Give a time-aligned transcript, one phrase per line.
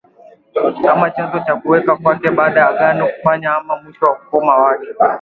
[0.83, 4.85] kama chanzo cha kuweko kwake baada ya Agano kufanywa ama Mwisho na ukomo wake